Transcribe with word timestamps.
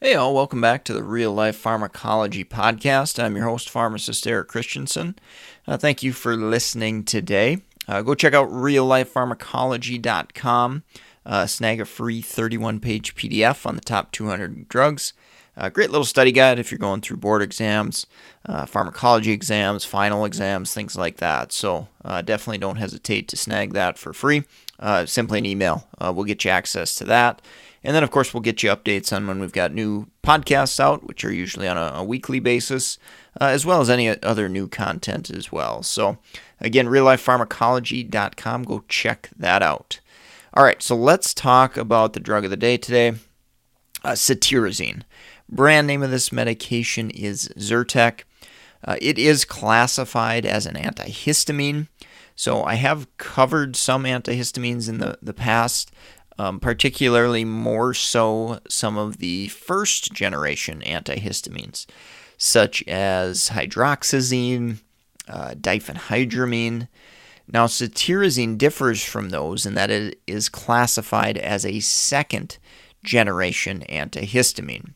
Hey, 0.00 0.14
all, 0.14 0.32
welcome 0.32 0.60
back 0.60 0.84
to 0.84 0.92
the 0.92 1.02
Real 1.02 1.32
Life 1.32 1.56
Pharmacology 1.56 2.44
Podcast. 2.44 3.20
I'm 3.20 3.34
your 3.34 3.46
host, 3.46 3.68
pharmacist 3.68 4.24
Eric 4.28 4.46
Christensen. 4.46 5.16
Uh, 5.66 5.76
thank 5.76 6.04
you 6.04 6.12
for 6.12 6.36
listening 6.36 7.02
today. 7.02 7.62
Uh, 7.88 8.02
go 8.02 8.14
check 8.14 8.32
out 8.32 8.48
reallifepharmacology.com. 8.48 10.84
Uh, 11.26 11.46
snag 11.46 11.80
a 11.80 11.84
free 11.84 12.22
31 12.22 12.78
page 12.78 13.16
PDF 13.16 13.66
on 13.66 13.74
the 13.74 13.80
top 13.80 14.12
200 14.12 14.68
drugs. 14.68 15.14
Uh, 15.56 15.68
great 15.68 15.90
little 15.90 16.04
study 16.04 16.30
guide 16.30 16.60
if 16.60 16.70
you're 16.70 16.78
going 16.78 17.00
through 17.00 17.16
board 17.16 17.42
exams, 17.42 18.06
uh, 18.46 18.66
pharmacology 18.66 19.32
exams, 19.32 19.84
final 19.84 20.24
exams, 20.24 20.72
things 20.72 20.94
like 20.94 21.16
that. 21.16 21.50
So 21.50 21.88
uh, 22.04 22.22
definitely 22.22 22.58
don't 22.58 22.76
hesitate 22.76 23.26
to 23.26 23.36
snag 23.36 23.72
that 23.72 23.98
for 23.98 24.12
free. 24.12 24.44
Uh, 24.78 25.06
simply 25.06 25.38
an 25.38 25.46
email. 25.46 25.88
Uh, 25.98 26.12
we'll 26.14 26.24
get 26.24 26.44
you 26.44 26.50
access 26.50 26.94
to 26.96 27.04
that. 27.04 27.42
And 27.84 27.94
then, 27.94 28.02
of 28.02 28.10
course, 28.10 28.34
we'll 28.34 28.40
get 28.40 28.62
you 28.62 28.70
updates 28.70 29.12
on 29.16 29.26
when 29.26 29.40
we've 29.40 29.52
got 29.52 29.72
new 29.72 30.06
podcasts 30.22 30.80
out, 30.80 31.06
which 31.06 31.24
are 31.24 31.32
usually 31.32 31.68
on 31.68 31.76
a, 31.76 31.92
a 31.96 32.04
weekly 32.04 32.40
basis, 32.40 32.98
uh, 33.40 33.44
as 33.44 33.64
well 33.64 33.80
as 33.80 33.88
any 33.88 34.08
other 34.22 34.48
new 34.48 34.68
content 34.68 35.30
as 35.30 35.52
well. 35.52 35.82
So, 35.82 36.18
again, 36.60 36.86
reallifepharmacology.com. 36.86 38.62
Go 38.64 38.84
check 38.88 39.30
that 39.36 39.62
out. 39.62 40.00
All 40.54 40.64
right, 40.64 40.82
so 40.82 40.96
let's 40.96 41.34
talk 41.34 41.76
about 41.76 42.14
the 42.14 42.20
drug 42.20 42.44
of 42.44 42.50
the 42.50 42.56
day 42.56 42.76
today 42.76 43.14
uh, 44.04 44.12
cetirizine. 44.12 45.02
Brand 45.48 45.86
name 45.86 46.02
of 46.02 46.10
this 46.10 46.32
medication 46.32 47.10
is 47.10 47.48
Zyrtec. 47.56 48.22
Uh, 48.84 48.96
it 49.00 49.18
is 49.18 49.44
classified 49.44 50.46
as 50.46 50.66
an 50.66 50.74
antihistamine. 50.74 51.88
So 52.38 52.62
I 52.62 52.74
have 52.74 53.16
covered 53.16 53.74
some 53.74 54.04
antihistamines 54.04 54.88
in 54.88 54.98
the, 54.98 55.18
the 55.20 55.34
past 55.34 55.90
um, 56.38 56.60
particularly 56.60 57.44
more 57.44 57.92
so 57.92 58.60
some 58.68 58.96
of 58.96 59.18
the 59.18 59.48
first 59.48 60.12
generation 60.12 60.80
antihistamines, 60.86 61.86
such 62.36 62.86
as 62.86 63.48
hydroxyzine, 63.48 64.78
uh, 65.28 65.54
diphenhydramine. 65.54 66.86
Now, 67.50 67.66
cetirizine 67.66 68.56
differs 68.56 69.02
from 69.02 69.30
those 69.30 69.66
in 69.66 69.74
that 69.74 69.90
it 69.90 70.20
is 70.28 70.48
classified 70.48 71.38
as 71.38 71.66
a 71.66 71.80
second 71.80 72.58
generation 73.02 73.82
antihistamine. 73.88 74.94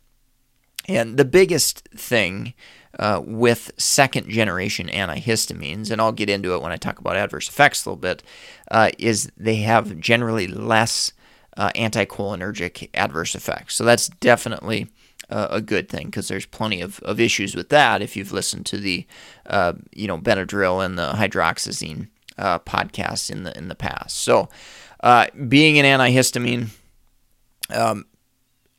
And 0.87 1.17
the 1.17 1.25
biggest 1.25 1.89
thing 1.89 2.55
uh, 2.98 3.21
with 3.25 3.73
second 3.77 4.29
generation 4.29 4.89
antihistamines, 4.89 5.91
and 5.91 6.01
I'll 6.01 6.12
get 6.12 6.31
into 6.31 6.55
it 6.55 6.62
when 6.62 6.73
I 6.73 6.77
talk 6.77 6.98
about 6.98 7.17
adverse 7.17 7.48
effects 7.48 7.85
a 7.85 7.91
little 7.91 8.01
bit, 8.01 8.23
uh, 8.71 8.91
is 8.98 9.31
they 9.37 9.57
have 9.57 9.98
generally 9.98 10.47
less 10.47 11.13
uh, 11.57 11.70
anticholinergic 11.75 12.91
adverse 12.95 13.35
effects. 13.35 13.75
So 13.75 13.85
that's 13.85 14.09
definitely 14.09 14.89
a 15.35 15.63
good 15.63 15.89
thing 15.89 16.07
because 16.07 16.29
there's 16.29 16.45
plenty 16.45 16.83
of, 16.83 17.01
of 17.01 17.19
issues 17.19 17.55
with 17.55 17.70
that 17.70 18.03
if 18.03 18.17
you've 18.17 18.33
listened 18.33 18.67
to 18.67 18.77
the 18.77 19.07
uh, 19.47 19.73
you 19.95 20.07
know 20.07 20.19
Benadryl 20.19 20.85
and 20.85 20.98
the 20.98 21.13
hydroxyzine 21.13 22.09
uh, 22.37 22.58
podcasts 22.58 23.31
in 23.31 23.45
the 23.45 23.57
in 23.57 23.69
the 23.69 23.75
past. 23.75 24.17
So 24.19 24.48
uh, 25.01 25.27
being 25.48 25.79
an 25.79 25.86
antihistamine. 25.86 26.69
Um, 27.70 28.05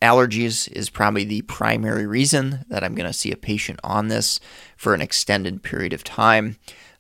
allergies 0.04 0.70
is 0.72 0.90
probably 0.90 1.24
the 1.24 1.42
primary 1.44 2.06
reason 2.06 2.66
that 2.68 2.84
I'm 2.84 2.94
going 2.94 3.08
to 3.08 3.14
see 3.14 3.32
a 3.32 3.38
patient 3.38 3.80
on 3.84 4.10
this 4.10 4.40
for 4.76 4.94
an 4.94 5.02
extended 5.02 5.64
period 5.64 5.94
of 5.94 6.04
time. 6.04 6.58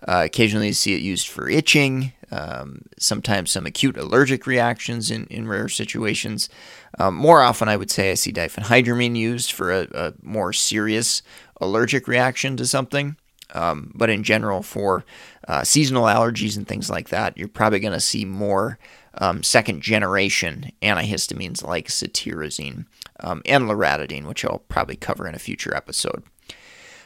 Uh, 0.07 0.23
occasionally, 0.25 0.67
you 0.67 0.73
see 0.73 0.95
it 0.95 1.01
used 1.01 1.27
for 1.27 1.49
itching, 1.49 2.13
um, 2.31 2.83
sometimes 2.97 3.51
some 3.51 3.65
acute 3.65 3.97
allergic 3.97 4.47
reactions 4.47 5.11
in, 5.11 5.25
in 5.27 5.47
rare 5.47 5.69
situations. 5.69 6.49
Um, 6.97 7.15
more 7.15 7.41
often, 7.41 7.69
I 7.69 7.77
would 7.77 7.91
say 7.91 8.11
I 8.11 8.15
see 8.15 8.33
diphenhydramine 8.33 9.15
used 9.15 9.51
for 9.51 9.71
a, 9.71 9.87
a 9.93 10.13
more 10.21 10.53
serious 10.53 11.21
allergic 11.61 12.07
reaction 12.07 12.57
to 12.57 12.65
something. 12.65 13.17
Um, 13.53 13.91
but 13.95 14.09
in 14.09 14.23
general, 14.23 14.63
for 14.63 15.05
uh, 15.47 15.63
seasonal 15.63 16.05
allergies 16.05 16.57
and 16.57 16.67
things 16.67 16.89
like 16.89 17.09
that, 17.09 17.37
you're 17.37 17.47
probably 17.47 17.79
going 17.79 17.93
to 17.93 17.99
see 17.99 18.25
more 18.25 18.79
um, 19.19 19.43
second 19.43 19.81
generation 19.81 20.71
antihistamines 20.81 21.63
like 21.63 21.87
cetirizine 21.87 22.85
um, 23.19 23.41
and 23.45 23.65
loratadine, 23.65 24.25
which 24.25 24.43
I'll 24.43 24.63
probably 24.69 24.95
cover 24.95 25.27
in 25.27 25.35
a 25.35 25.39
future 25.39 25.75
episode. 25.75 26.23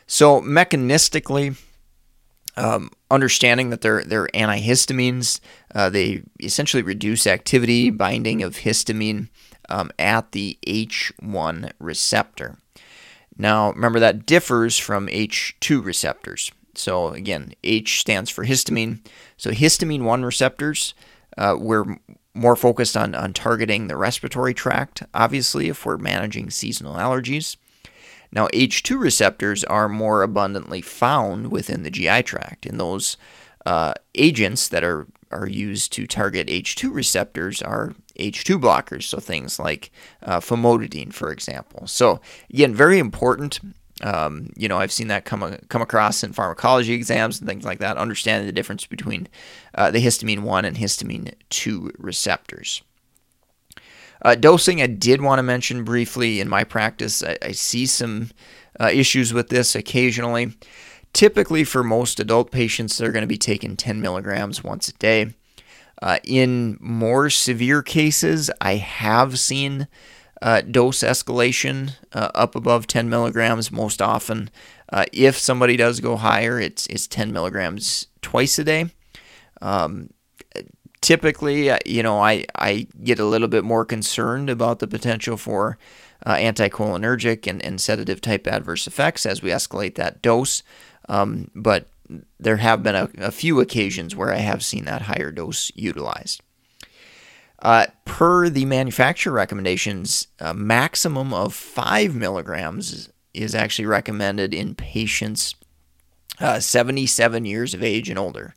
So, 0.05 0.41
mechanistically, 0.41 1.57
um, 2.55 2.91
understanding 3.11 3.69
that 3.69 3.81
they're 3.81 4.03
they're 4.03 4.27
antihistamines, 4.33 5.39
uh, 5.75 5.89
they 5.89 6.23
essentially 6.39 6.81
reduce 6.81 7.27
activity 7.27 7.89
binding 7.89 8.41
of 8.41 8.57
histamine 8.57 9.29
um, 9.69 9.91
at 9.99 10.31
the 10.31 10.57
H1 10.65 11.71
receptor. 11.79 12.57
Now, 13.37 13.71
remember 13.71 13.99
that 13.99 14.25
differs 14.25 14.77
from 14.77 15.07
H2 15.07 15.83
receptors. 15.83 16.51
So 16.75 17.09
again, 17.09 17.53
H 17.63 17.99
stands 17.99 18.29
for 18.29 18.45
histamine. 18.45 19.05
So 19.37 19.51
histamine 19.51 20.03
1 20.03 20.23
receptors, 20.23 20.93
uh, 21.37 21.55
we're 21.59 21.97
more 22.33 22.55
focused 22.55 22.95
on, 22.95 23.15
on 23.15 23.33
targeting 23.33 23.87
the 23.87 23.97
respiratory 23.97 24.53
tract, 24.53 25.03
obviously, 25.13 25.69
if 25.69 25.85
we're 25.85 25.97
managing 25.97 26.49
seasonal 26.49 26.95
allergies. 26.95 27.57
Now, 28.31 28.47
H2 28.47 28.99
receptors 28.99 29.63
are 29.63 29.89
more 29.89 30.21
abundantly 30.21 30.81
found 30.81 31.51
within 31.51 31.83
the 31.83 31.91
GI 31.91 32.23
tract, 32.23 32.65
and 32.65 32.79
those 32.79 33.17
uh, 33.65 33.93
agents 34.15 34.67
that 34.67 34.83
are, 34.83 35.07
are 35.31 35.47
used 35.47 35.91
to 35.93 36.07
target 36.07 36.47
H2 36.47 36.93
receptors 36.93 37.61
are 37.61 37.95
H2 38.19 38.59
blockers, 38.59 39.03
so 39.03 39.19
things 39.19 39.59
like 39.59 39.91
uh, 40.23 40.39
famotidine, 40.39 41.13
for 41.13 41.31
example. 41.31 41.87
So, 41.87 42.19
again, 42.49 42.73
very 42.73 42.99
important. 42.99 43.59
Um, 44.03 44.51
you 44.55 44.67
know, 44.67 44.77
I've 44.77 44.91
seen 44.91 45.07
that 45.07 45.25
come 45.25 45.57
come 45.69 45.81
across 45.81 46.23
in 46.23 46.33
pharmacology 46.33 46.93
exams 46.93 47.39
and 47.39 47.49
things 47.49 47.65
like 47.65 47.79
that. 47.79 47.97
Understanding 47.97 48.45
the 48.45 48.53
difference 48.53 48.85
between 48.85 49.27
uh, 49.73 49.89
the 49.91 50.03
histamine 50.03 50.41
one 50.41 50.65
and 50.65 50.77
histamine 50.77 51.33
two 51.49 51.91
receptors. 51.97 52.83
Uh, 54.21 54.35
dosing, 54.35 54.81
I 54.81 54.87
did 54.87 55.21
want 55.21 55.39
to 55.39 55.43
mention 55.43 55.83
briefly 55.83 56.39
in 56.39 56.49
my 56.49 56.63
practice. 56.63 57.23
I, 57.23 57.37
I 57.41 57.51
see 57.51 57.85
some 57.85 58.31
uh, 58.79 58.89
issues 58.91 59.33
with 59.33 59.49
this 59.49 59.75
occasionally. 59.75 60.53
Typically, 61.13 61.63
for 61.63 61.83
most 61.83 62.19
adult 62.19 62.51
patients, 62.51 62.97
they're 62.97 63.11
going 63.11 63.21
to 63.23 63.27
be 63.27 63.37
taking 63.37 63.75
10 63.75 64.01
milligrams 64.01 64.63
once 64.63 64.87
a 64.87 64.93
day. 64.93 65.33
Uh, 66.01 66.19
in 66.23 66.77
more 66.79 67.29
severe 67.29 67.81
cases, 67.81 68.51
I 68.61 68.75
have 68.75 69.39
seen 69.39 69.87
uh, 70.41 70.61
dose 70.61 70.99
escalation 70.99 71.93
uh, 72.13 72.29
up 72.35 72.55
above 72.55 72.87
10 72.87 73.09
milligrams 73.09 73.71
most 73.71 74.01
often. 74.01 74.49
Uh, 74.89 75.05
if 75.11 75.37
somebody 75.37 75.75
does 75.75 75.99
go 75.99 76.15
higher, 76.15 76.59
it's, 76.59 76.85
it's 76.87 77.07
10 77.07 77.33
milligrams 77.33 78.07
twice 78.21 78.59
a 78.59 78.63
day. 78.63 78.85
Um, 79.61 80.11
typically, 81.01 81.69
uh, 81.69 81.79
you 81.85 82.03
know, 82.03 82.19
I, 82.19 82.45
I 82.55 82.87
get 83.03 83.19
a 83.19 83.25
little 83.25 83.47
bit 83.47 83.63
more 83.63 83.85
concerned 83.85 84.49
about 84.49 84.79
the 84.79 84.87
potential 84.87 85.37
for 85.37 85.77
uh, 86.25 86.35
anticholinergic 86.35 87.47
and, 87.47 87.63
and 87.63 87.81
sedative 87.81 88.21
type 88.21 88.47
adverse 88.47 88.87
effects 88.87 89.25
as 89.25 89.41
we 89.41 89.49
escalate 89.49 89.95
that 89.95 90.21
dose. 90.21 90.63
Um, 91.09 91.49
but 91.55 91.87
there 92.39 92.57
have 92.57 92.83
been 92.83 92.95
a, 92.95 93.09
a, 93.17 93.31
few 93.31 93.59
occasions 93.59 94.15
where 94.15 94.33
I 94.33 94.37
have 94.37 94.63
seen 94.63 94.85
that 94.85 95.03
higher 95.03 95.31
dose 95.31 95.71
utilized. 95.75 96.41
Uh, 97.59 97.87
per 98.05 98.49
the 98.49 98.65
manufacturer 98.65 99.33
recommendations, 99.33 100.27
a 100.39 100.53
maximum 100.53 101.33
of 101.33 101.53
5 101.53 102.15
milligrams 102.15 103.09
is 103.33 103.55
actually 103.55 103.85
recommended 103.85 104.53
in 104.53 104.75
patients 104.75 105.55
uh, 106.39 106.59
77 106.59 107.45
years 107.45 107.73
of 107.73 107.83
age 107.83 108.09
and 108.09 108.19
older. 108.19 108.53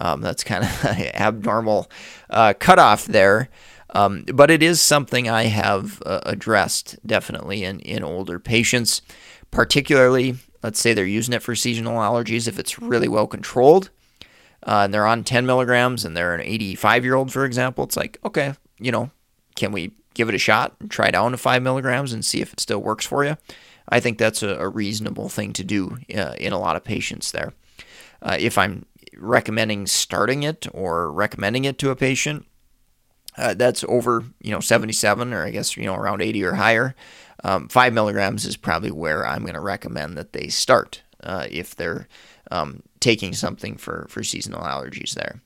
Um, 0.00 0.20
that's 0.20 0.44
kind 0.44 0.64
of 0.64 0.84
abnormal 1.14 1.90
uh, 2.30 2.54
cutoff 2.58 3.04
there. 3.04 3.48
Um, 3.90 4.24
but 4.32 4.50
it 4.50 4.62
is 4.62 4.80
something 4.80 5.28
I 5.28 5.44
have 5.44 6.02
uh, 6.04 6.20
addressed 6.24 6.96
definitely 7.06 7.64
in, 7.64 7.80
in 7.80 8.04
older 8.04 8.38
patients, 8.38 9.02
particularly, 9.50 10.36
let's 10.62 10.80
say 10.80 10.92
they're 10.92 11.06
using 11.06 11.34
it 11.34 11.42
for 11.42 11.54
seasonal 11.54 11.98
allergies. 11.98 12.48
If 12.48 12.58
it's 12.58 12.78
really 12.78 13.08
well 13.08 13.26
controlled 13.26 13.90
uh, 14.66 14.82
and 14.84 14.94
they're 14.94 15.06
on 15.06 15.24
10 15.24 15.46
milligrams 15.46 16.04
and 16.04 16.16
they're 16.16 16.34
an 16.34 16.40
85 16.40 17.04
year 17.04 17.14
old, 17.14 17.32
for 17.32 17.44
example, 17.44 17.84
it's 17.84 17.96
like, 17.96 18.18
okay, 18.24 18.54
you 18.78 18.92
know, 18.92 19.10
can 19.54 19.72
we 19.72 19.92
give 20.18 20.28
it 20.28 20.34
a 20.34 20.38
shot, 20.38 20.74
and 20.80 20.90
try 20.90 21.12
down 21.12 21.30
to 21.30 21.38
five 21.38 21.62
milligrams 21.62 22.12
and 22.12 22.24
see 22.24 22.40
if 22.40 22.52
it 22.52 22.58
still 22.58 22.80
works 22.80 23.06
for 23.06 23.24
you. 23.24 23.36
I 23.88 24.00
think 24.00 24.18
that's 24.18 24.42
a, 24.42 24.56
a 24.56 24.68
reasonable 24.68 25.28
thing 25.28 25.52
to 25.52 25.64
do 25.64 25.98
uh, 26.14 26.34
in 26.38 26.52
a 26.52 26.58
lot 26.58 26.74
of 26.74 26.82
patients 26.82 27.30
there. 27.30 27.54
Uh, 28.20 28.36
if 28.38 28.58
I'm 28.58 28.84
recommending 29.16 29.86
starting 29.86 30.42
it 30.42 30.66
or 30.74 31.12
recommending 31.12 31.64
it 31.64 31.78
to 31.78 31.90
a 31.90 31.96
patient, 31.96 32.46
uh, 33.38 33.54
that's 33.54 33.84
over 33.84 34.24
you 34.42 34.50
know 34.50 34.60
77 34.60 35.32
or 35.32 35.44
I 35.44 35.50
guess 35.50 35.76
you 35.76 35.84
know 35.84 35.94
around 35.94 36.22
80 36.22 36.44
or 36.44 36.54
higher. 36.54 36.94
Um, 37.44 37.68
five 37.68 37.92
milligrams 37.92 38.44
is 38.44 38.56
probably 38.56 38.90
where 38.90 39.24
I'm 39.24 39.42
going 39.42 39.54
to 39.54 39.60
recommend 39.60 40.18
that 40.18 40.32
they 40.32 40.48
start 40.48 41.02
uh, 41.22 41.46
if 41.48 41.76
they're 41.76 42.08
um, 42.50 42.82
taking 43.00 43.32
something 43.32 43.76
for 43.76 44.06
for 44.10 44.22
seasonal 44.22 44.62
allergies 44.62 45.14
there. 45.14 45.40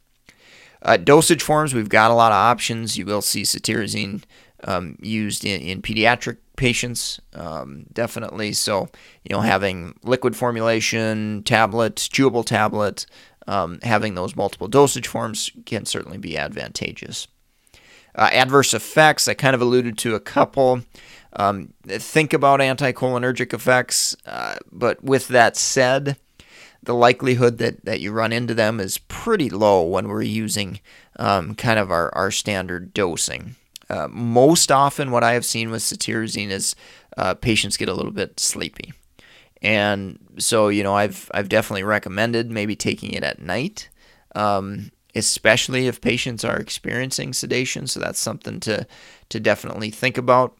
Uh, 0.80 0.96
dosage 0.96 1.42
forms, 1.42 1.74
we've 1.74 1.88
got 1.88 2.10
a 2.10 2.14
lot 2.14 2.32
of 2.32 2.36
options. 2.36 2.98
You 2.98 3.06
will 3.06 3.22
see 3.22 3.42
cetirizine 3.42 4.24
um, 4.64 4.96
used 5.00 5.44
in, 5.44 5.60
in 5.60 5.82
pediatric 5.82 6.38
patients, 6.56 7.20
um, 7.34 7.86
definitely. 7.92 8.52
So, 8.52 8.88
you 9.24 9.34
know, 9.34 9.40
having 9.40 9.98
liquid 10.02 10.36
formulation, 10.36 11.42
tablet, 11.44 11.96
chewable 11.96 12.44
tablet, 12.44 13.06
um, 13.46 13.78
having 13.82 14.14
those 14.14 14.36
multiple 14.36 14.68
dosage 14.68 15.06
forms 15.06 15.50
can 15.66 15.84
certainly 15.84 16.18
be 16.18 16.36
advantageous. 16.36 17.28
Uh, 18.14 18.28
adverse 18.32 18.74
effects, 18.74 19.28
I 19.28 19.34
kind 19.34 19.54
of 19.54 19.60
alluded 19.60 19.96
to 19.98 20.14
a 20.14 20.20
couple. 20.20 20.82
Um, 21.34 21.72
think 21.84 22.32
about 22.32 22.60
anticholinergic 22.60 23.54
effects, 23.54 24.14
uh, 24.26 24.56
but 24.70 25.02
with 25.02 25.28
that 25.28 25.56
said, 25.56 26.18
the 26.82 26.94
likelihood 26.94 27.58
that, 27.58 27.84
that 27.84 28.00
you 28.00 28.12
run 28.12 28.32
into 28.32 28.54
them 28.54 28.80
is 28.80 28.98
pretty 28.98 29.48
low 29.48 29.82
when 29.82 30.08
we're 30.08 30.22
using 30.22 30.80
um, 31.18 31.54
kind 31.54 31.78
of 31.78 31.90
our, 31.90 32.14
our 32.14 32.30
standard 32.30 32.92
dosing. 32.92 33.56
Uh, 33.88 34.08
most 34.10 34.72
often, 34.72 35.10
what 35.10 35.24
I 35.24 35.32
have 35.32 35.44
seen 35.44 35.70
with 35.70 35.82
cetirizine 35.82 36.50
is 36.50 36.74
uh, 37.16 37.34
patients 37.34 37.76
get 37.76 37.88
a 37.88 37.94
little 37.94 38.12
bit 38.12 38.40
sleepy. 38.40 38.92
And 39.60 40.18
so, 40.38 40.68
you 40.68 40.82
know, 40.82 40.94
I've 40.94 41.30
I've 41.32 41.48
definitely 41.48 41.84
recommended 41.84 42.50
maybe 42.50 42.74
taking 42.74 43.12
it 43.12 43.22
at 43.22 43.40
night, 43.40 43.88
um, 44.34 44.90
especially 45.14 45.86
if 45.86 46.00
patients 46.00 46.44
are 46.44 46.56
experiencing 46.56 47.32
sedation. 47.32 47.86
So 47.86 48.00
that's 48.00 48.18
something 48.20 48.60
to 48.60 48.86
to 49.28 49.40
definitely 49.40 49.90
think 49.90 50.18
about. 50.18 50.56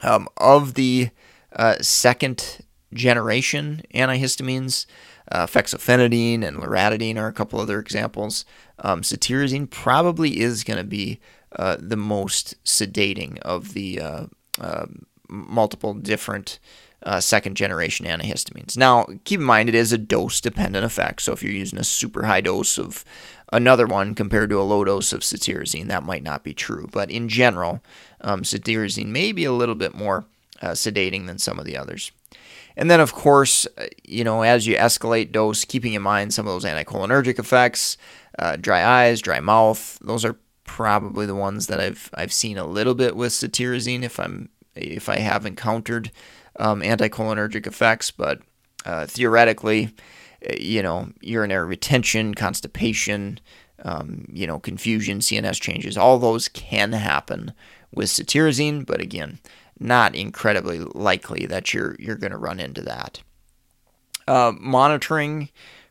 Um, 0.00 0.28
of 0.36 0.74
the 0.74 1.10
uh, 1.52 1.76
second 1.80 2.64
generation 2.94 3.82
antihistamines, 3.92 4.86
uh, 5.30 5.46
fexofenadine 5.46 6.44
and 6.44 6.58
loratadine 6.58 7.16
are 7.16 7.26
a 7.26 7.32
couple 7.32 7.60
other 7.60 7.80
examples. 7.80 8.44
Um, 8.78 9.02
cetirizine 9.02 9.68
probably 9.68 10.40
is 10.40 10.62
going 10.62 10.78
to 10.78 10.84
be 10.84 11.20
uh, 11.56 11.76
the 11.80 11.96
most 11.96 12.62
sedating 12.64 13.38
of 13.38 13.74
the 13.74 14.00
uh, 14.00 14.26
uh 14.60 14.86
multiple 15.30 15.92
different 15.92 16.58
uh, 17.02 17.20
second 17.20 17.56
generation 17.56 18.06
antihistamines. 18.06 18.76
Now, 18.76 19.06
keep 19.24 19.40
in 19.40 19.46
mind 19.46 19.68
it 19.68 19.74
is 19.74 19.92
a 19.92 19.98
dose 19.98 20.40
dependent 20.40 20.84
effect. 20.84 21.22
So 21.22 21.32
if 21.32 21.42
you're 21.42 21.52
using 21.52 21.78
a 21.78 21.84
super 21.84 22.24
high 22.26 22.40
dose 22.40 22.78
of 22.78 23.04
another 23.52 23.86
one 23.86 24.14
compared 24.14 24.50
to 24.50 24.60
a 24.60 24.62
low 24.62 24.84
dose 24.84 25.12
of 25.12 25.20
cetirizine, 25.20 25.88
that 25.88 26.02
might 26.02 26.22
not 26.22 26.44
be 26.44 26.54
true. 26.54 26.88
But 26.90 27.10
in 27.10 27.28
general, 27.28 27.80
um, 28.20 28.42
cetirizine 28.42 29.06
may 29.06 29.32
be 29.32 29.44
a 29.44 29.52
little 29.52 29.74
bit 29.74 29.94
more 29.94 30.24
uh, 30.60 30.70
sedating 30.70 31.26
than 31.26 31.38
some 31.38 31.58
of 31.58 31.64
the 31.64 31.76
others. 31.76 32.10
And 32.76 32.90
then, 32.90 33.00
of 33.00 33.12
course, 33.12 33.66
uh, 33.76 33.86
you 34.04 34.24
know, 34.24 34.42
as 34.42 34.66
you 34.66 34.76
escalate 34.76 35.32
dose, 35.32 35.64
keeping 35.64 35.94
in 35.94 36.02
mind 36.02 36.32
some 36.32 36.46
of 36.46 36.52
those 36.52 36.64
anticholinergic 36.70 37.38
effects, 37.38 37.96
uh, 38.38 38.56
dry 38.56 38.84
eyes, 38.84 39.20
dry 39.20 39.40
mouth, 39.40 39.98
those 40.00 40.24
are 40.24 40.36
probably 40.64 41.26
the 41.26 41.34
ones 41.34 41.66
that 41.66 41.80
I've 41.80 42.10
I've 42.14 42.32
seen 42.32 42.58
a 42.58 42.66
little 42.66 42.94
bit 42.94 43.16
with 43.16 43.32
cetirizine 43.32 44.02
if 44.02 44.20
I'm 44.20 44.50
if 44.76 45.08
I 45.08 45.18
have 45.18 45.46
encountered 45.46 46.12
um, 46.58 46.80
anticholinergic 46.80 47.66
effects, 47.66 48.10
but 48.10 48.40
uh, 48.84 49.06
theoretically, 49.06 49.94
uh, 50.48 50.54
you 50.58 50.82
know, 50.82 51.10
urinary 51.20 51.66
retention, 51.66 52.34
constipation, 52.34 53.38
um, 53.84 54.26
you 54.32 54.46
know, 54.46 54.58
confusion, 54.58 55.20
CNS 55.20 55.60
changes, 55.60 55.96
all 55.96 56.18
those 56.18 56.48
can 56.48 56.92
happen 56.92 57.52
with 57.94 58.08
cetirizine, 58.08 58.84
but 58.84 59.00
again, 59.00 59.38
not 59.78 60.14
incredibly 60.14 60.80
likely 60.80 61.46
that 61.46 61.72
you're 61.72 61.96
you're 61.98 62.16
going 62.16 62.32
to 62.32 62.38
run 62.38 62.60
into 62.60 62.82
that. 62.82 63.22
Uh, 64.26 64.52
monitoring 64.58 65.48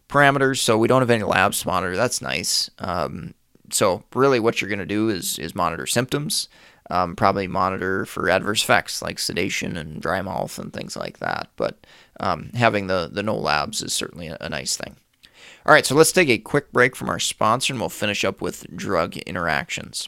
parameters, 0.09 0.59
so 0.59 0.77
we 0.77 0.87
don't 0.87 1.01
have 1.01 1.09
any 1.09 1.23
labs 1.23 1.61
to 1.61 1.67
monitor. 1.67 1.95
That's 1.95 2.21
nice. 2.21 2.69
Um, 2.79 3.33
so 3.71 4.03
really, 4.13 4.39
what 4.39 4.61
you're 4.61 4.69
going 4.69 4.79
to 4.79 4.85
do 4.85 5.09
is 5.09 5.39
is 5.39 5.55
monitor 5.55 5.87
symptoms. 5.87 6.49
Um, 6.89 7.18
probably 7.18 7.48
monitor 7.48 8.06
for 8.06 8.30
adverse 8.30 8.63
effects 8.63 9.01
like 9.01 9.19
sedation 9.19 9.75
and 9.75 10.01
dry 10.01 10.22
mouth 10.22 10.57
and 10.57 10.72
things 10.72 10.95
like 10.95 11.19
that. 11.19 11.50
But 11.57 11.86
um, 12.19 12.51
having 12.54 12.88
the 12.88 13.10
the 13.12 13.24
no 13.24 13.36
labs 13.36 13.81
is 13.81 13.94
certainly 13.94 14.28
a, 14.28 14.38
a 14.39 14.50
nice 14.50 14.78
thing. 14.78 14.95
All 15.66 15.74
right, 15.74 15.86
so 15.86 15.95
let's 15.95 16.13
take 16.13 16.30
a 16.30 16.38
quick 16.38 16.72
break 16.72 16.95
from 16.95 17.10
our 17.10 17.19
sponsor 17.19 17.74
and 17.74 17.81
we'll 17.81 17.89
finish 17.89 18.24
up 18.24 18.42
with 18.42 18.74
drug 18.74 19.18
interactions. 19.18 20.07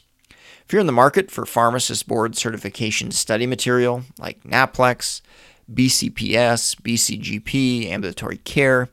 If 0.64 0.72
you're 0.72 0.80
in 0.80 0.86
the 0.86 0.92
market 0.92 1.30
for 1.30 1.44
pharmacist 1.44 2.08
board 2.08 2.34
certification 2.34 3.10
study 3.10 3.46
material 3.46 4.04
like 4.18 4.42
NAPLEX, 4.44 5.20
BCPS, 5.70 6.80
BCGP, 6.80 7.90
ambulatory 7.90 8.38
care, 8.38 8.88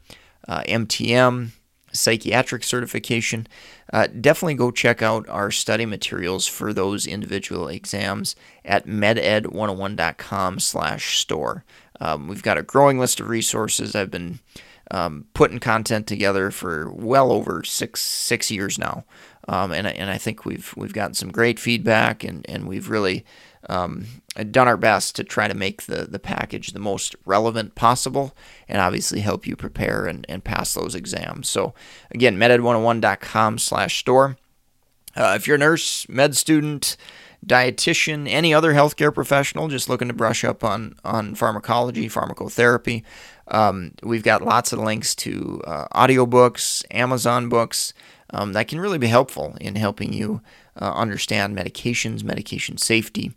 uh, 0.48 0.64
MTM, 0.64 1.52
psychiatric 1.98 2.64
certification, 2.64 3.48
uh, 3.92 4.08
definitely 4.08 4.56
go 4.56 4.72
check 4.72 5.02
out 5.02 5.28
our 5.30 5.52
study 5.52 5.86
materials 5.86 6.48
for 6.48 6.74
those 6.74 7.08
individual 7.08 7.68
exams 7.68 8.36
at 8.64 8.86
meded101.com 8.86 10.60
slash 10.60 11.18
store. 11.18 11.64
Um, 12.00 12.28
we've 12.28 12.44
got 12.44 12.58
a 12.58 12.64
growing 12.64 13.00
list 13.00 13.20
of 13.20 13.30
resources. 13.30 13.96
I've 13.96 14.12
been 14.12 14.40
um, 14.92 15.26
putting 15.34 15.60
content 15.60 16.08
together 16.08 16.52
for 16.52 16.92
well 16.92 17.32
over 17.32 17.64
six 17.64 18.02
six 18.02 18.50
years 18.52 18.78
now, 18.80 19.04
um, 19.48 19.72
and 19.72 19.88
and 19.88 20.10
I 20.10 20.18
think 20.18 20.46
we've 20.46 20.74
we've 20.78 20.94
gotten 20.94 21.14
some 21.14 21.32
great 21.32 21.60
feedback, 21.60 22.24
and 22.24 22.46
and 22.50 22.68
we've 22.68 22.90
really 22.90 23.26
um, 23.68 24.06
done 24.52 24.68
our 24.68 24.78
best 24.78 25.16
to 25.16 25.24
try 25.24 25.48
to 25.48 25.54
make 25.54 25.84
the, 25.84 26.06
the 26.06 26.20
package 26.20 26.72
the 26.72 26.80
most 26.80 27.16
relevant 27.26 27.76
possible 27.76 28.36
and 28.68 28.80
obviously 28.80 29.20
help 29.20 29.46
you 29.46 29.56
prepare 29.56 30.06
and, 30.06 30.26
and 30.30 30.44
pass 30.44 30.74
those 30.74 30.96
exams. 30.96 31.50
So 31.50 31.74
again, 32.12 32.38
meded101.com 32.38 33.58
slash 33.58 34.00
store. 34.00 34.38
Uh, 35.16 35.34
if 35.36 35.48
you're 35.48 35.56
a 35.56 35.60
nurse, 35.60 36.08
med 36.08 36.36
student, 36.36 36.96
dietitian, 37.46 38.28
any 38.30 38.54
other 38.54 38.74
healthcare 38.74 39.14
professional 39.14 39.68
just 39.68 39.90
looking 39.90 40.08
to 40.08 40.14
brush 40.14 40.44
up 40.44 40.64
on, 40.64 40.96
on 41.04 41.36
pharmacology, 41.36 42.08
pharmacotherapy, 42.08 43.04
um, 43.48 43.94
we've 44.04 44.24
got 44.24 44.44
lots 44.44 44.72
of 44.72 44.80
links 44.80 45.16
to 45.16 45.62
uh, 45.66 45.88
audiobooks, 45.94 46.84
Amazon 46.92 47.50
books 47.50 47.94
um, 48.32 48.54
that 48.54 48.68
can 48.68 48.80
really 48.80 48.98
be 48.98 49.08
helpful 49.08 49.56
in 49.60 49.76
helping 49.76 50.14
you 50.14 50.42
uh, 50.80 50.92
understand 50.94 51.58
medications, 51.58 52.24
medication 52.24 52.78
safety, 52.78 53.32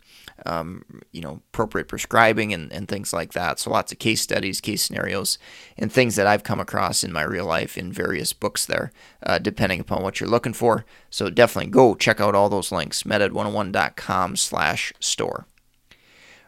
um, 0.45 0.83
you 1.11 1.21
know, 1.21 1.41
appropriate 1.53 1.87
prescribing 1.87 2.53
and, 2.53 2.71
and 2.71 2.87
things 2.87 3.13
like 3.13 3.33
that. 3.33 3.59
So 3.59 3.69
lots 3.69 3.91
of 3.91 3.99
case 3.99 4.21
studies, 4.21 4.61
case 4.61 4.81
scenarios, 4.83 5.37
and 5.77 5.91
things 5.91 6.15
that 6.15 6.27
I've 6.27 6.43
come 6.43 6.59
across 6.59 7.03
in 7.03 7.13
my 7.13 7.23
real 7.23 7.45
life 7.45 7.77
in 7.77 7.91
various 7.91 8.33
books 8.33 8.65
there, 8.65 8.91
uh, 9.23 9.39
depending 9.39 9.79
upon 9.79 10.03
what 10.03 10.19
you're 10.19 10.29
looking 10.29 10.53
for. 10.53 10.85
So 11.09 11.29
definitely 11.29 11.71
go 11.71 11.95
check 11.95 12.19
out 12.19 12.35
all 12.35 12.49
those 12.49 12.71
links, 12.71 13.03
meded101.com 13.03 14.35
slash 14.35 14.93
store. 14.99 15.45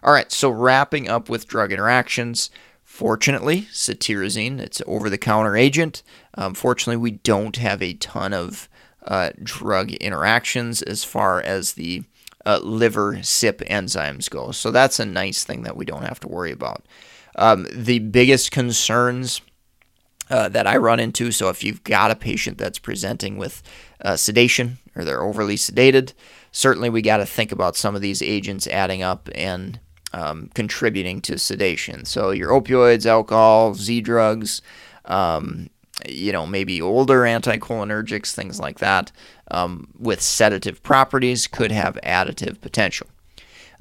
All 0.01 0.13
right, 0.13 0.31
so 0.31 0.49
wrapping 0.49 1.07
up 1.07 1.29
with 1.29 1.47
drug 1.47 1.71
interactions. 1.71 2.49
Fortunately, 2.83 3.63
cetirizine, 3.71 4.59
it's 4.59 4.81
over-the-counter 4.85 5.55
agent. 5.55 6.03
Um, 6.35 6.53
fortunately, 6.53 7.01
we 7.01 7.11
don't 7.11 7.55
have 7.55 7.81
a 7.81 7.93
ton 7.93 8.33
of 8.33 8.67
uh, 9.05 9.31
drug 9.41 9.91
interactions 9.93 10.81
as 10.81 11.03
far 11.03 11.41
as 11.41 11.73
the 11.73 12.03
uh, 12.45 12.59
liver 12.59 13.15
CYP 13.15 13.67
enzymes 13.69 14.29
go. 14.29 14.51
So 14.51 14.71
that's 14.71 14.99
a 14.99 15.05
nice 15.05 15.43
thing 15.43 15.63
that 15.63 15.77
we 15.77 15.85
don't 15.85 16.03
have 16.03 16.19
to 16.21 16.27
worry 16.27 16.51
about. 16.51 16.85
Um, 17.35 17.67
the 17.71 17.99
biggest 17.99 18.51
concerns 18.51 19.41
uh, 20.29 20.49
that 20.49 20.67
I 20.67 20.77
run 20.77 20.99
into 20.99 21.31
so 21.31 21.49
if 21.49 21.63
you've 21.63 21.83
got 21.83 22.11
a 22.11 22.15
patient 22.15 22.57
that's 22.57 22.79
presenting 22.79 23.37
with 23.37 23.61
uh, 24.01 24.15
sedation 24.15 24.77
or 24.95 25.03
they're 25.03 25.23
overly 25.23 25.55
sedated, 25.55 26.13
certainly 26.51 26.89
we 26.89 27.01
got 27.01 27.17
to 27.17 27.25
think 27.25 27.51
about 27.51 27.75
some 27.75 27.95
of 27.95 28.01
these 28.01 28.21
agents 28.21 28.67
adding 28.67 29.03
up 29.03 29.29
and 29.35 29.79
um, 30.13 30.49
contributing 30.53 31.21
to 31.21 31.39
sedation. 31.39 32.05
So 32.05 32.31
your 32.31 32.51
opioids, 32.51 33.05
alcohol, 33.05 33.73
Z 33.73 34.01
drugs, 34.01 34.61
um, 35.05 35.69
you 36.07 36.31
know, 36.31 36.45
maybe 36.45 36.81
older 36.81 37.21
anticholinergics, 37.21 38.33
things 38.33 38.59
like 38.59 38.79
that, 38.79 39.11
um, 39.51 39.87
with 39.97 40.21
sedative 40.21 40.81
properties 40.83 41.47
could 41.47 41.71
have 41.71 41.97
additive 42.03 42.61
potential. 42.61 43.07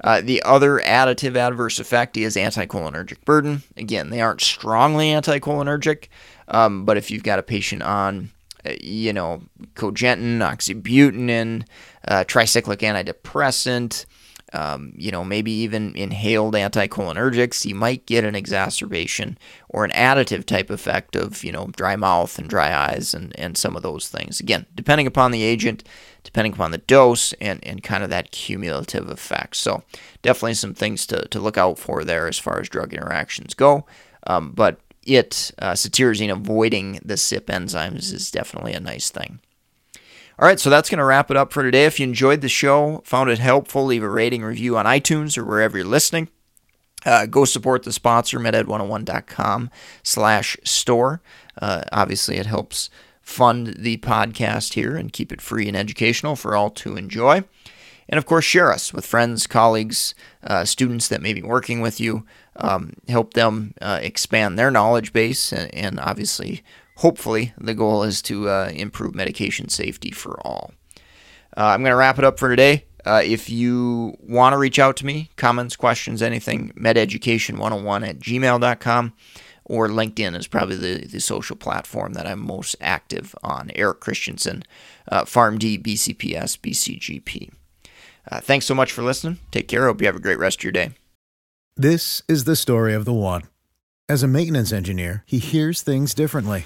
Uh, 0.03 0.21
the 0.21 0.41
other 0.43 0.79
additive 0.79 1.35
adverse 1.37 1.79
effect 1.79 2.17
is 2.17 2.35
anticholinergic 2.35 3.23
burden. 3.23 3.63
Again, 3.77 4.09
they 4.09 4.21
aren't 4.21 4.41
strongly 4.41 5.07
anticholinergic, 5.07 6.07
um, 6.49 6.83
but 6.83 6.97
if 6.97 7.09
you've 7.09 7.23
got 7.23 7.39
a 7.39 7.43
patient 7.43 7.83
on, 7.83 8.29
uh, 8.65 8.73
you 8.81 9.13
know, 9.13 9.41
cogentin, 9.75 10.39
oxybutynin, 10.39 11.65
uh, 12.07 12.25
tricyclic 12.27 12.79
antidepressant, 12.79 14.05
um, 14.53 14.93
you 14.95 15.11
know, 15.11 15.23
maybe 15.23 15.51
even 15.51 15.95
inhaled 15.95 16.53
anticholinergics, 16.53 17.65
you 17.65 17.75
might 17.75 18.05
get 18.05 18.23
an 18.23 18.35
exacerbation 18.35 19.37
or 19.69 19.83
an 19.83 19.91
additive 19.91 20.45
type 20.45 20.69
effect 20.69 21.15
of, 21.15 21.43
you 21.43 21.51
know, 21.51 21.67
dry 21.75 21.95
mouth 21.95 22.37
and 22.37 22.49
dry 22.49 22.73
eyes 22.73 23.13
and, 23.13 23.37
and 23.39 23.57
some 23.57 23.75
of 23.75 23.81
those 23.81 24.07
things. 24.07 24.39
Again, 24.39 24.65
depending 24.75 25.07
upon 25.07 25.31
the 25.31 25.43
agent, 25.43 25.83
depending 26.23 26.53
upon 26.53 26.71
the 26.71 26.77
dose, 26.77 27.33
and, 27.33 27.65
and 27.65 27.83
kind 27.83 28.03
of 28.03 28.09
that 28.11 28.31
cumulative 28.31 29.09
effect. 29.09 29.55
So, 29.55 29.83
definitely 30.21 30.53
some 30.53 30.73
things 30.73 31.05
to, 31.07 31.27
to 31.27 31.39
look 31.39 31.57
out 31.57 31.79
for 31.79 32.03
there 32.03 32.27
as 32.27 32.39
far 32.39 32.59
as 32.59 32.69
drug 32.69 32.93
interactions 32.93 33.53
go. 33.53 33.85
Um, 34.27 34.51
but 34.51 34.79
it, 35.05 35.51
uh, 35.59 35.73
cetirizine 35.73 36.31
avoiding 36.31 36.99
the 37.03 37.15
CYP 37.15 37.45
enzymes 37.45 38.13
is 38.13 38.31
definitely 38.31 38.73
a 38.73 38.79
nice 38.79 39.09
thing. 39.09 39.39
All 40.39 40.47
right, 40.47 40.59
so 40.59 40.71
that's 40.71 40.89
going 40.89 40.97
to 40.97 41.05
wrap 41.05 41.29
it 41.29 41.37
up 41.37 41.53
for 41.53 41.61
today. 41.61 41.85
If 41.85 41.99
you 41.99 42.05
enjoyed 42.05 42.41
the 42.41 42.49
show, 42.49 43.03
found 43.05 43.29
it 43.29 43.37
helpful, 43.37 43.85
leave 43.85 44.01
a 44.01 44.09
rating 44.09 44.43
review 44.43 44.75
on 44.75 44.85
iTunes 44.85 45.37
or 45.37 45.45
wherever 45.45 45.77
you're 45.77 45.85
listening. 45.85 46.27
Uh, 47.05 47.27
go 47.27 47.45
support 47.45 47.83
the 47.83 47.93
sponsor, 47.93 48.39
meded101.com 48.39 49.69
slash 50.01 50.57
store. 50.63 51.21
Uh, 51.61 51.83
obviously, 51.91 52.37
it 52.37 52.47
helps 52.47 52.89
fund 53.21 53.75
the 53.77 53.97
podcast 53.97 54.73
here 54.73 54.95
and 54.97 55.13
keep 55.13 55.31
it 55.31 55.39
free 55.39 55.67
and 55.67 55.77
educational 55.77 56.35
for 56.35 56.55
all 56.55 56.71
to 56.71 56.97
enjoy. 56.97 57.43
And 58.09 58.17
of 58.17 58.25
course, 58.25 58.43
share 58.43 58.71
us 58.71 58.91
with 58.91 59.05
friends, 59.05 59.45
colleagues, 59.45 60.15
uh, 60.43 60.65
students 60.65 61.07
that 61.09 61.21
may 61.21 61.33
be 61.33 61.43
working 61.43 61.79
with 61.79 61.99
you. 61.99 62.25
Um, 62.55 62.93
help 63.07 63.33
them 63.33 63.75
uh, 63.81 63.99
expand 64.01 64.57
their 64.57 64.71
knowledge 64.71 65.13
base 65.13 65.51
and, 65.53 65.73
and 65.75 65.99
obviously 65.99 66.63
hopefully, 66.97 67.53
the 67.57 67.73
goal 67.73 68.03
is 68.03 68.21
to 68.23 68.49
uh, 68.49 68.71
improve 68.73 69.15
medication 69.15 69.69
safety 69.69 70.11
for 70.11 70.39
all. 70.45 70.73
Uh, 71.55 71.65
I'm 71.65 71.81
going 71.81 71.91
to 71.91 71.95
wrap 71.95 72.17
it 72.17 72.25
up 72.25 72.39
for 72.39 72.49
today. 72.49 72.85
Uh, 73.05 73.21
if 73.23 73.49
you 73.49 74.17
want 74.21 74.53
to 74.53 74.57
reach 74.57 74.79
out 74.79 74.95
to 74.97 75.05
me, 75.05 75.29
comments, 75.35 75.75
questions, 75.75 76.21
anything, 76.21 76.71
mededucation101 76.77 78.07
at 78.07 78.19
gmail.com 78.19 79.13
or 79.65 79.87
LinkedIn 79.87 80.37
is 80.37 80.47
probably 80.47 80.75
the, 80.75 81.05
the 81.05 81.19
social 81.19 81.55
platform 81.55 82.13
that 82.13 82.27
I'm 82.27 82.39
most 82.39 82.75
active 82.81 83.35
on. 83.43 83.71
Eric 83.75 83.99
Christensen, 83.99 84.63
uh, 85.09 85.23
PharmD, 85.23 85.81
BCPS, 85.81 86.59
BCGP. 86.59 87.51
Uh, 88.31 88.39
thanks 88.39 88.65
so 88.65 88.75
much 88.75 88.91
for 88.91 89.03
listening. 89.03 89.39
Take 89.51 89.67
care. 89.67 89.85
Hope 89.85 90.01
you 90.01 90.07
have 90.07 90.15
a 90.15 90.21
great 90.21 90.39
rest 90.39 90.59
of 90.59 90.63
your 90.63 90.71
day. 90.71 90.91
This 91.75 92.21
is 92.27 92.45
the 92.45 92.55
story 92.55 92.93
of 92.93 93.05
the 93.05 93.13
one. 93.13 93.43
As 94.07 94.23
a 94.23 94.27
maintenance 94.27 94.71
engineer, 94.71 95.23
he 95.25 95.39
hears 95.39 95.81
things 95.81 96.13
differently 96.13 96.65